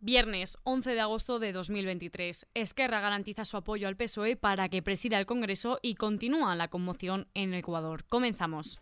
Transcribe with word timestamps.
Viernes 0.00 0.58
11 0.62 0.92
de 0.92 1.00
agosto 1.00 1.40
de 1.40 1.52
2023. 1.52 2.46
Esquerra 2.54 3.00
garantiza 3.00 3.44
su 3.44 3.56
apoyo 3.56 3.88
al 3.88 3.96
PSOE 3.96 4.36
para 4.36 4.68
que 4.68 4.80
presida 4.80 5.18
el 5.18 5.26
Congreso 5.26 5.80
y 5.82 5.96
continúa 5.96 6.54
la 6.54 6.68
conmoción 6.68 7.26
en 7.34 7.52
Ecuador. 7.52 8.04
Comenzamos. 8.08 8.78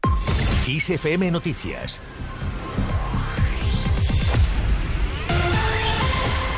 ISFM 0.68 1.30
Noticias. 1.30 2.02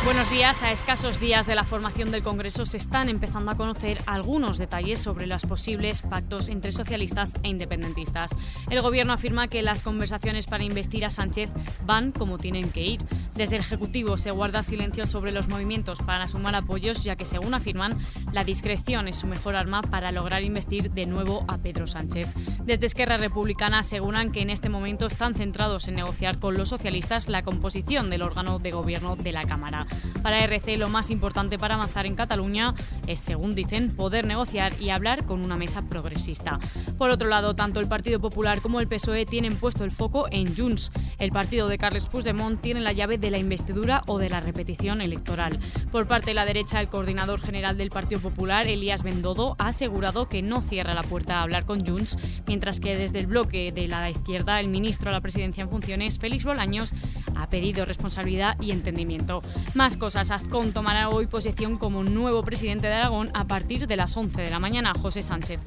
Buenos 0.08 0.30
días. 0.30 0.62
A 0.62 0.72
escasos 0.72 1.20
días 1.20 1.46
de 1.46 1.54
la 1.54 1.64
formación 1.64 2.10
del 2.10 2.22
Congreso 2.22 2.64
se 2.64 2.78
están 2.78 3.10
empezando 3.10 3.50
a 3.50 3.58
conocer 3.58 4.00
algunos 4.06 4.56
detalles 4.56 5.00
sobre 5.00 5.26
los 5.26 5.42
posibles 5.42 6.00
pactos 6.00 6.48
entre 6.48 6.72
socialistas 6.72 7.34
e 7.42 7.48
independentistas. 7.48 8.30
El 8.70 8.80
Gobierno 8.80 9.12
afirma 9.12 9.48
que 9.48 9.62
las 9.62 9.82
conversaciones 9.82 10.46
para 10.46 10.64
investir 10.64 11.04
a 11.04 11.10
Sánchez 11.10 11.50
van 11.84 12.12
como 12.12 12.38
tienen 12.38 12.70
que 12.70 12.86
ir. 12.86 13.04
Desde 13.34 13.56
el 13.56 13.60
Ejecutivo 13.60 14.16
se 14.16 14.30
guarda 14.30 14.62
silencio 14.62 15.06
sobre 15.06 15.30
los 15.30 15.46
movimientos 15.46 16.00
para 16.00 16.26
sumar 16.26 16.54
apoyos, 16.54 17.04
ya 17.04 17.14
que, 17.14 17.26
según 17.26 17.52
afirman, 17.52 17.98
la 18.32 18.44
discreción 18.44 19.08
es 19.08 19.16
su 19.16 19.26
mejor 19.26 19.56
arma 19.56 19.82
para 19.82 20.10
lograr 20.10 20.42
investir 20.42 20.90
de 20.90 21.04
nuevo 21.04 21.44
a 21.48 21.58
Pedro 21.58 21.86
Sánchez. 21.86 22.28
Desde 22.64 22.86
Esquerra 22.86 23.18
Republicana 23.18 23.80
aseguran 23.80 24.32
que 24.32 24.40
en 24.40 24.48
este 24.48 24.70
momento 24.70 25.04
están 25.04 25.34
centrados 25.34 25.86
en 25.86 25.96
negociar 25.96 26.38
con 26.38 26.56
los 26.56 26.70
socialistas 26.70 27.28
la 27.28 27.42
composición 27.42 28.08
del 28.08 28.22
órgano 28.22 28.58
de 28.58 28.70
gobierno 28.70 29.14
de 29.14 29.32
la 29.32 29.44
Cámara. 29.44 29.86
Para 30.22 30.44
RC 30.44 30.76
lo 30.76 30.88
más 30.88 31.10
importante 31.10 31.58
para 31.58 31.74
avanzar 31.74 32.06
en 32.06 32.16
Cataluña 32.16 32.74
es, 33.06 33.20
según 33.20 33.54
dicen, 33.54 33.94
poder 33.94 34.26
negociar 34.26 34.72
y 34.80 34.90
hablar 34.90 35.24
con 35.24 35.44
una 35.44 35.56
mesa 35.56 35.82
progresista. 35.82 36.58
Por 36.96 37.10
otro 37.10 37.28
lado, 37.28 37.54
tanto 37.54 37.80
el 37.80 37.88
Partido 37.88 38.20
Popular 38.20 38.60
como 38.60 38.80
el 38.80 38.88
PSOE 38.88 39.26
tienen 39.26 39.56
puesto 39.56 39.84
el 39.84 39.90
foco 39.90 40.26
en 40.30 40.56
Junts. 40.56 40.90
El 41.18 41.30
partido 41.30 41.68
de 41.68 41.78
Carles 41.78 42.06
Puigdemont 42.06 42.60
tiene 42.60 42.80
la 42.80 42.92
llave 42.92 43.18
de 43.18 43.30
la 43.30 43.38
investidura 43.38 44.02
o 44.06 44.18
de 44.18 44.28
la 44.28 44.40
repetición 44.40 45.00
electoral. 45.00 45.58
Por 45.90 46.06
parte 46.06 46.30
de 46.30 46.34
la 46.34 46.44
derecha, 46.44 46.80
el 46.80 46.88
coordinador 46.88 47.40
general 47.40 47.76
del 47.76 47.90
Partido 47.90 48.20
Popular, 48.20 48.66
Elías 48.66 49.02
Bendodo, 49.02 49.56
ha 49.58 49.68
asegurado 49.68 50.28
que 50.28 50.42
no 50.42 50.62
cierra 50.62 50.94
la 50.94 51.02
puerta 51.02 51.38
a 51.38 51.42
hablar 51.42 51.64
con 51.64 51.86
Junts, 51.86 52.18
mientras 52.46 52.80
que 52.80 52.96
desde 52.96 53.18
el 53.18 53.26
bloque 53.26 53.72
de 53.72 53.88
la 53.88 54.10
izquierda, 54.10 54.60
el 54.60 54.68
ministro 54.68 55.10
a 55.10 55.12
la 55.12 55.20
presidencia 55.20 55.62
en 55.62 55.70
funciones, 55.70 56.18
Félix 56.18 56.44
Bolaños, 56.44 56.92
ha 57.38 57.48
pedido 57.48 57.84
responsabilidad 57.84 58.56
y 58.60 58.72
entendimiento. 58.72 59.42
Más 59.74 59.96
cosas, 59.96 60.30
Azcón 60.30 60.72
tomará 60.72 61.08
hoy 61.08 61.26
posesión 61.26 61.76
como 61.76 62.02
nuevo 62.02 62.42
presidente 62.42 62.88
de 62.88 62.94
Aragón 62.94 63.30
a 63.32 63.46
partir 63.46 63.86
de 63.86 63.96
las 63.96 64.16
11 64.16 64.42
de 64.42 64.50
la 64.50 64.58
mañana. 64.58 64.92
José 65.00 65.22
Sánchez. 65.22 65.60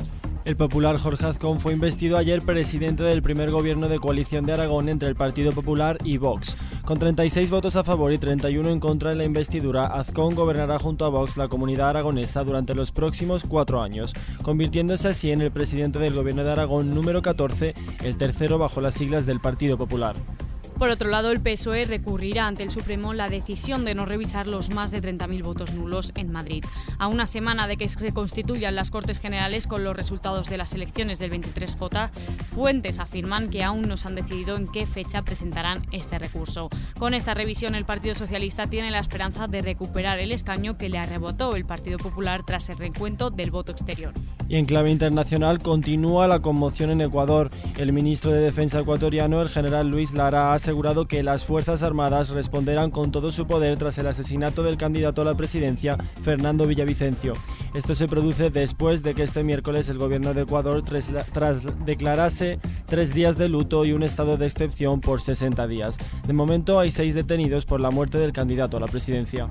El 0.44 0.58
popular 0.58 0.98
Jorge 0.98 1.28
Azcón 1.28 1.60
fue 1.60 1.72
investido 1.72 2.18
ayer 2.18 2.42
presidente 2.42 3.04
del 3.04 3.22
primer 3.22 3.52
gobierno 3.52 3.88
de 3.88 4.00
coalición 4.00 4.48
de 4.48 4.54
Aragón 4.54 4.90
entre 4.90 5.08
el 5.08 5.16
Partido 5.16 5.52
Popular 5.52 6.00
y 6.04 6.18
Vox. 6.18 6.58
Con 6.84 6.98
36 6.98 7.52
votos 7.52 7.76
a 7.76 7.84
favor 7.84 8.12
y 8.12 8.18
31 8.18 8.72
en 8.72 8.80
contra 8.80 9.12
de 9.12 9.18
la 9.18 9.24
investidura, 9.24 9.86
Azcón 9.86 10.34
gobernará 10.34 10.80
junto 10.80 11.06
a 11.06 11.10
Vox 11.10 11.38
la 11.38 11.48
comunidad 11.48 11.90
aragonesa 11.90 12.44
durante 12.44 12.74
los 12.74 12.92
próximos 12.92 13.44
cuatro 13.48 13.84
años, 13.84 14.16
convirtiéndose 14.42 15.10
así 15.10 15.30
en 15.30 15.42
el 15.42 15.52
presidente 15.52 16.00
del 16.00 16.16
gobierno 16.16 16.44
de 16.44 16.52
Aragón 16.52 16.96
número 16.96 17.22
14, 17.22 17.76
el 18.04 18.18
tercero 18.18 18.58
bajo 18.58 18.82
las 18.82 18.96
siglas 18.96 19.28
del 19.28 19.42
Partido 19.42 19.78
Popular. 19.78 20.16
Por 20.82 20.90
otro 20.90 21.12
lado, 21.12 21.30
el 21.30 21.42
PSOE 21.42 21.86
recurrirá 21.86 22.48
ante 22.48 22.64
el 22.64 22.72
Supremo 22.72 23.14
la 23.14 23.30
decisión 23.30 23.86
de 23.86 23.94
no 23.94 24.08
revisar 24.08 24.48
los 24.48 24.72
más 24.72 24.90
de 24.90 25.00
30.000 25.00 25.44
votos 25.44 25.76
nulos 25.76 26.12
en 26.16 26.32
Madrid. 26.32 26.66
A 26.98 27.06
una 27.06 27.28
semana 27.28 27.68
de 27.68 27.78
que 27.78 27.88
se 27.88 28.12
constituyan 28.14 28.74
las 28.74 28.90
Cortes 28.90 29.20
Generales 29.20 29.68
con 29.68 29.84
los 29.84 29.96
resultados 29.96 30.50
de 30.50 30.58
las 30.58 30.74
elecciones 30.74 31.20
del 31.20 31.34
23J, 31.34 32.10
fuentes 32.56 32.98
afirman 32.98 33.52
que 33.52 33.64
aún 33.64 33.84
no 33.84 33.96
se 33.96 34.08
han 34.08 34.16
decidido 34.16 34.58
en 34.58 34.68
qué 34.68 34.88
fecha 34.88 35.22
presentarán 35.22 35.86
este 35.92 36.18
recurso. 36.18 36.68
Con 36.98 37.14
esta 37.14 37.36
revisión, 37.36 37.76
el 37.76 37.86
Partido 37.86 38.16
Socialista 38.16 38.66
tiene 38.66 38.90
la 38.90 39.02
esperanza 39.02 39.48
de 39.48 39.62
recuperar 39.62 40.18
el 40.18 40.32
escaño 40.32 40.80
que 40.80 40.90
le 40.90 40.98
arrebotó 40.98 41.56
el 41.56 41.66
Partido 41.66 42.00
Popular 42.00 42.42
tras 42.44 42.70
el 42.70 42.80
reencuentro 42.80 43.30
del 43.30 43.52
voto 43.52 43.72
exterior. 43.72 44.16
Y 44.50 44.56
en 44.58 44.66
clave 44.66 44.90
internacional 44.90 45.60
continúa 45.60 46.28
la 46.28 46.40
conmoción 46.40 46.90
en 46.90 47.02
Ecuador. 47.02 47.52
El 47.78 47.94
ministro 47.94 48.32
de 48.32 48.42
Defensa 48.42 48.80
ecuatoriano, 48.80 49.42
el 49.42 49.50
general 49.50 49.88
Luis 49.88 50.14
Lara, 50.14 50.54
ha 50.54 50.60
asegurado 50.72 51.06
que 51.06 51.22
las 51.22 51.44
Fuerzas 51.44 51.84
Armadas 51.84 52.30
responderán 52.30 52.92
con 52.92 53.12
todo 53.12 53.30
su 53.32 53.46
poder 53.46 53.78
tras 53.78 53.98
el 53.98 54.08
asesinato 54.08 54.64
del 54.64 54.78
candidato 54.78 55.22
a 55.22 55.26
la 55.26 55.36
presidencia, 55.36 55.98
Fernando 56.24 56.66
Villavicencio. 56.66 57.34
Esto 57.74 57.94
se 57.94 58.08
produce 58.08 58.52
después 58.52 59.04
de 59.04 59.14
que 59.14 59.24
este 59.24 59.44
miércoles 59.44 59.90
el 59.90 59.98
gobierno 59.98 60.34
de 60.34 60.44
Ecuador 60.44 60.82
declarase 61.86 62.60
tres 62.86 63.14
días 63.14 63.38
de 63.38 63.50
luto 63.50 63.84
y 63.84 63.92
un 63.92 64.04
estado 64.04 64.38
de 64.38 64.46
excepción 64.46 65.02
por 65.02 65.20
60 65.20 65.68
días. 65.68 65.98
De 66.26 66.32
momento 66.32 66.80
hay 66.80 66.90
seis 66.90 67.16
detenidos 67.16 67.66
por 67.66 67.82
la 67.82 67.92
muerte 67.92 68.18
del 68.18 68.32
candidato 68.32 68.78
a 68.78 68.80
la 68.80 68.88
presidencia. 68.88 69.50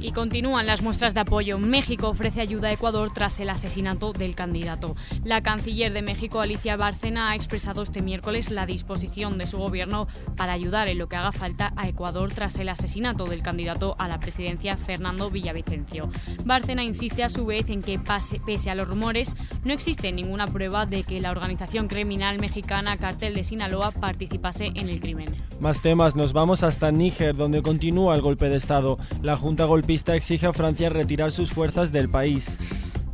Y 0.00 0.12
continúan 0.12 0.66
las 0.66 0.80
muestras 0.80 1.12
de 1.12 1.20
apoyo. 1.20 1.58
México 1.58 2.08
ofrece 2.08 2.40
ayuda 2.40 2.68
a 2.68 2.72
Ecuador 2.72 3.12
tras 3.12 3.38
el 3.38 3.50
asesinato 3.50 4.12
del 4.14 4.34
candidato. 4.34 4.96
La 5.24 5.42
canciller 5.42 5.92
de 5.92 6.00
México, 6.00 6.40
Alicia 6.40 6.76
Bárcena, 6.76 7.30
ha 7.30 7.34
expresado 7.34 7.82
este 7.82 8.00
miércoles 8.00 8.50
la 8.50 8.64
disposición 8.64 9.36
de 9.36 9.46
su 9.46 9.58
gobierno 9.58 10.08
para 10.36 10.54
ayudar 10.54 10.88
en 10.88 10.96
lo 10.96 11.08
que 11.08 11.16
haga 11.16 11.32
falta 11.32 11.74
a 11.76 11.86
Ecuador 11.86 12.32
tras 12.32 12.56
el 12.56 12.70
asesinato 12.70 13.26
del 13.26 13.42
candidato 13.42 13.94
a 13.98 14.08
la 14.08 14.20
presidencia, 14.20 14.78
Fernando 14.78 15.30
Villavicencio. 15.30 16.08
Bárcena 16.44 16.82
insiste 16.82 17.22
a 17.22 17.28
su 17.28 17.44
vez 17.44 17.68
en 17.68 17.82
que, 17.82 17.98
pese 17.98 18.70
a 18.70 18.74
los 18.74 18.88
rumores, 18.88 19.36
no 19.64 19.72
existe 19.72 20.12
ninguna 20.12 20.46
prueba 20.46 20.86
de 20.86 21.02
que 21.02 21.20
la 21.20 21.30
organización 21.30 21.88
criminal 21.88 22.38
mexicana 22.38 22.96
Cartel 22.96 23.34
de 23.34 23.44
Sinaloa 23.44 23.90
participase 23.90 24.72
en 24.74 24.88
el 24.88 25.00
crimen. 25.00 25.28
Más 25.60 25.82
temas, 25.82 26.16
nos 26.16 26.32
vamos 26.32 26.62
hasta 26.62 26.90
Níger, 26.90 27.36
donde 27.36 27.60
continúa 27.60 28.14
el 28.14 28.22
golpe 28.22 28.48
de 28.48 28.56
Estado. 28.56 28.98
La 29.20 29.36
Junta 29.36 29.66
exige 29.90 30.46
a 30.46 30.52
Francia 30.52 30.88
retirar 30.88 31.32
sus 31.32 31.50
fuerzas 31.50 31.90
del 31.90 32.08
país. 32.08 32.56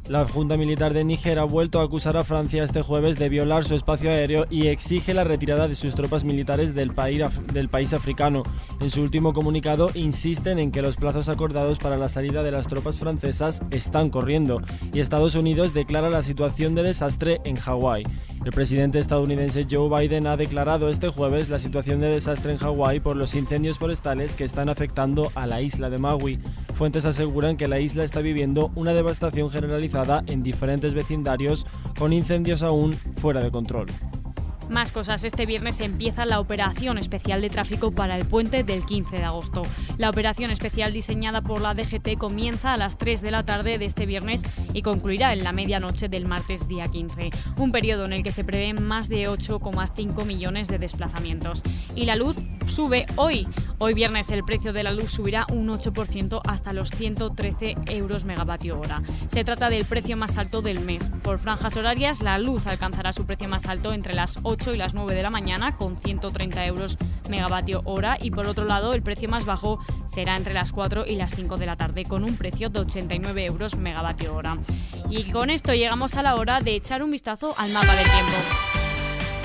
La 0.09 0.25
Junta 0.25 0.57
Militar 0.57 0.93
de 0.95 1.03
Níger 1.03 1.41
ha 1.41 1.45
vuelto 1.45 1.81
a 1.81 1.83
acusar 1.83 2.17
a 2.17 2.23
Francia 2.23 2.63
este 2.63 2.81
jueves 2.81 3.19
de 3.19 3.29
violar 3.29 3.65
su 3.65 3.75
espacio 3.75 4.09
aéreo 4.09 4.47
y 4.51 4.69
exige 4.69 5.15
la 5.15 5.25
retirada 5.25 5.67
de 5.67 5.75
sus 5.75 5.97
tropas 5.97 6.23
militares 6.23 6.77
del 6.77 6.93
país, 6.93 7.25
del 7.53 7.69
país, 7.69 7.93
africano. 7.93 8.45
En 8.79 8.89
su 8.89 9.03
último 9.03 9.33
comunicado 9.33 9.91
insisten 9.95 10.61
en 10.61 10.71
que 10.71 10.81
los 10.81 10.97
plazos 10.97 11.29
acordados 11.29 11.81
para 11.81 11.97
la 11.97 12.09
salida 12.09 12.45
de 12.45 12.53
las 12.53 12.69
tropas 12.69 13.01
francesas 13.01 13.63
están 13.73 14.11
corriendo 14.11 14.61
y 14.93 15.01
Estados 15.01 15.35
Unidos 15.35 15.75
declara 15.75 16.09
la 16.09 16.23
situación 16.23 16.77
de 16.77 16.85
desastre 16.85 17.41
en 17.43 17.57
Hawái. 17.57 18.05
El 18.45 18.53
presidente 18.53 19.01
estadounidense 19.01 19.67
Joe 19.69 19.89
Biden 19.89 20.29
ha 20.29 20.37
declarado 20.37 20.89
este 20.89 21.09
jueves 21.09 21.49
la 21.49 21.59
situación 21.59 22.01
de 22.01 22.11
desastre 22.11 22.53
en 22.53 22.59
Hawái 22.59 23.01
por 23.01 23.17
los 23.17 23.35
incendios 23.35 23.79
forestales 23.79 24.37
que 24.37 24.45
están 24.45 24.69
afectando 24.69 25.33
a 25.35 25.49
la 25.49 25.63
isla 25.63 25.91
de 25.91 25.99
Maui. 25.99 26.39
Fuentes 26.77 27.07
aseguran 27.07 27.57
que 27.57 27.69
la 27.69 27.81
isla 27.81 28.05
está 28.05 28.21
viviendo 28.21 28.71
una 28.75 28.93
devastación 28.93 29.51
generalizada 29.51 30.23
en 30.27 30.43
diferentes 30.43 30.93
vecindarios 30.93 31.67
con 31.99 32.13
incendios 32.13 32.63
aún 32.63 32.93
fuera 32.93 33.41
de 33.43 33.51
control. 33.51 33.87
Más 34.69 34.93
cosas. 34.93 35.25
Este 35.25 35.47
viernes 35.47 35.81
empieza 35.81 36.27
la 36.27 36.39
operación 36.39 36.99
especial 36.99 37.41
de 37.41 37.49
tráfico 37.49 37.93
para 37.93 38.19
el 38.19 38.27
puente 38.27 38.63
del 38.63 38.85
15 38.85 39.17
de 39.17 39.25
agosto. 39.25 39.63
La 39.97 40.11
operación 40.11 40.51
especial 40.51 40.93
diseñada 40.93 41.41
por 41.41 41.63
la 41.63 41.73
DGT 41.73 42.19
comienza 42.19 42.75
a 42.75 42.77
las 42.77 42.99
3 42.99 43.23
de 43.23 43.31
la 43.31 43.45
tarde 43.45 43.79
de 43.79 43.87
este 43.87 44.05
viernes 44.05 44.43
y 44.75 44.83
concluirá 44.83 45.33
en 45.33 45.45
la 45.45 45.53
medianoche 45.53 46.11
del 46.11 46.27
martes 46.27 46.69
día 46.69 46.89
15. 46.89 47.31
Un 47.57 47.73
periodo 47.73 48.05
en 48.05 48.13
el 48.13 48.23
que 48.23 48.33
se 48.33 48.45
prevén 48.45 48.83
más 48.83 49.09
de 49.09 49.31
8,5 49.31 50.27
millones 50.27 50.69
de 50.69 50.79
desplazamientos. 50.79 51.63
Y 51.95 52.05
la 52.05 52.17
luz 52.17 52.37
sube 52.66 53.06
hoy. 53.16 53.47
Hoy 53.78 53.94
viernes 53.94 54.31
el 54.31 54.43
precio 54.43 54.72
de 54.72 54.82
la 54.82 54.93
luz 54.93 55.12
subirá 55.12 55.47
un 55.50 55.69
8% 55.69 56.41
hasta 56.47 56.72
los 56.72 56.91
113 56.91 57.77
euros 57.87 58.25
megavatio 58.25 58.78
hora. 58.78 59.03
Se 59.28 59.44
trata 59.44 59.71
del 59.71 59.84
precio 59.84 60.16
más 60.16 60.38
alto 60.38 60.62
del 60.62 60.81
mes. 60.81 61.10
Por 61.22 61.38
franjas 61.38 61.77
horarias, 61.77 62.22
la 62.22 62.38
luz 62.38 62.66
alcanzará 62.66 63.12
su 63.12 63.27
precio 63.27 63.49
más 63.49 63.66
alto 63.66 63.93
entre 63.93 64.15
las 64.15 64.38
8 64.43 64.75
y 64.75 64.77
las 64.77 64.94
9 64.94 65.15
de 65.15 65.22
la 65.22 65.31
mañana 65.31 65.77
con 65.77 65.97
130 65.97 66.66
euros 66.66 66.97
megavatio 67.28 67.82
hora 67.84 68.16
y 68.21 68.31
por 68.31 68.47
otro 68.47 68.65
lado 68.65 68.94
el 68.94 69.03
precio 69.03 69.28
más 69.28 69.44
bajo 69.44 69.78
será 70.06 70.37
entre 70.37 70.54
las 70.54 70.72
4 70.72 71.07
y 71.07 71.16
las 71.16 71.34
5 71.34 71.57
de 71.57 71.66
la 71.66 71.77
tarde 71.77 72.04
con 72.04 72.24
un 72.24 72.36
precio 72.36 72.71
de 72.71 72.80
89 72.80 73.45
euros 73.45 73.77
megavatio 73.77 74.34
hora. 74.34 74.59
Y 75.10 75.24
con 75.30 75.51
esto 75.51 75.74
llegamos 75.74 76.15
a 76.15 76.22
la 76.22 76.34
hora 76.36 76.60
de 76.60 76.74
echar 76.74 77.03
un 77.03 77.10
vistazo 77.10 77.54
al 77.59 77.71
mapa 77.72 77.95
del 77.95 78.04
tiempo. 78.04 78.76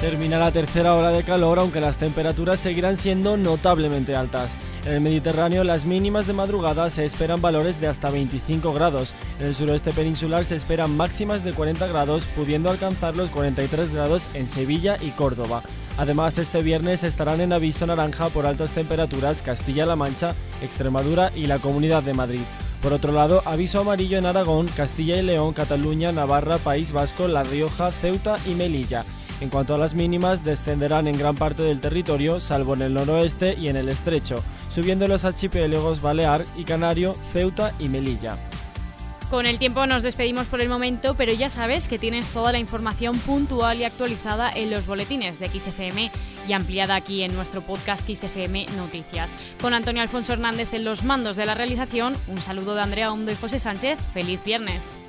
Termina 0.02 0.40
la 0.40 0.52
tercera 0.52 0.96
hora 0.96 1.12
de 1.12 1.24
calor, 1.24 1.60
aunque 1.60 1.80
las 1.80 2.00
temperaturas 2.00 2.60
seguirán 2.60 2.98
siendo 2.98 3.38
notablemente 3.38 4.16
altas. 4.16 4.58
En 4.84 4.94
el 4.94 5.02
Mediterráneo, 5.02 5.64
las 5.64 5.86
mínimas 5.86 6.26
de 6.26 6.34
madrugada 6.34 6.90
se 6.90 7.06
esperan 7.06 7.40
valores 7.40 7.80
de 7.80 7.86
hasta 7.86 8.10
25 8.10 8.74
grados. 8.74 9.14
En 9.40 9.46
el 9.46 9.54
suroeste 9.54 9.92
peninsular 9.92 10.44
se 10.44 10.56
esperan 10.56 10.98
máximas 10.98 11.44
de 11.44 11.54
40 11.54 11.86
grados, 11.86 12.26
pudiendo 12.36 12.72
alcanzar 12.72 13.16
los 13.16 13.30
43 13.30 13.94
grados 13.94 14.28
en 14.34 14.48
Sevilla 14.48 14.98
y 15.00 15.12
Córdoba. 15.12 15.62
Además, 16.00 16.40
este 16.40 16.64
viernes 16.64 17.04
estarán 17.04 17.40
en 17.40 17.54
aviso 17.54 17.86
naranja 17.86 18.30
por 18.30 18.48
altas 18.48 18.72
temperaturas 18.72 19.44
Castilla-La 19.44 19.96
Mancha, 19.96 20.34
Extremadura 20.64 21.32
y 21.36 21.46
la 21.46 21.60
Comunidad 21.60 22.02
de 22.02 22.16
Madrid. 22.16 22.42
Por 22.82 22.92
otro 22.92 23.14
lado, 23.14 23.44
aviso 23.46 23.82
amarillo 23.82 24.18
en 24.18 24.26
Aragón, 24.26 24.68
Castilla 24.76 25.18
y 25.18 25.22
León, 25.22 25.54
Cataluña, 25.54 26.12
Navarra, 26.12 26.58
País 26.58 26.92
Vasco, 26.92 27.28
La 27.28 27.44
Rioja, 27.44 27.92
Ceuta 27.92 28.38
y 28.48 28.56
Melilla. 28.56 29.06
En 29.42 29.50
cuanto 29.50 29.74
a 29.74 29.78
las 29.80 29.96
mínimas, 29.96 30.44
descenderán 30.44 31.08
en 31.08 31.18
gran 31.18 31.36
parte 31.36 31.64
del 31.64 31.82
territorio, 31.82 32.40
salvo 32.40 32.76
en 32.76 32.84
el 32.84 32.94
noroeste 32.94 33.56
y 33.56 33.70
en 33.70 33.76
el 33.76 33.90
estrecho. 33.90 34.36
subiendo 34.70 35.08
los 35.08 35.26
archipiélagos 35.26 36.00
Balear 36.00 36.46
y 36.56 36.64
Canario, 36.64 37.16
Ceuta 37.34 37.74
y 37.78 37.90
Melilla. 37.90 38.38
Con 39.32 39.46
el 39.46 39.58
tiempo 39.58 39.86
nos 39.88 40.04
despedimos 40.04 40.48
por 40.48 40.62
el 40.62 40.70
momento, 40.70 41.16
pero 41.16 41.34
ya 41.34 41.50
sabes 41.50 41.88
que 41.88 41.98
tienes 41.98 42.28
toda 42.28 42.52
la 42.52 42.60
información 42.60 43.18
puntual 43.18 43.80
y 43.80 43.84
actualizada 43.84 44.52
en 44.52 44.70
los 44.70 44.86
boletines 44.86 45.40
de 45.40 45.48
XFM 45.48 46.12
y 46.48 46.54
ampliada 46.54 46.96
aquí 46.96 47.24
en 47.24 47.34
nuestro 47.34 47.62
podcast 47.62 48.08
XFM 48.08 48.68
Noticias. 48.78 49.34
Con 49.60 49.74
Antonio 49.74 50.02
Alfonso 50.02 50.34
Hernández 50.34 50.74
en 50.74 50.86
los 50.86 51.04
mandos 51.04 51.36
de 51.36 51.46
la 51.46 51.56
realización, 51.56 52.14
un 52.28 52.38
saludo 52.38 52.76
de 52.76 52.82
Andrea 52.82 53.12
Hondo 53.12 53.32
y 53.32 53.36
José 53.36 53.60
Sánchez. 53.60 54.00
¡Feliz 54.14 54.42
viernes! 54.46 55.00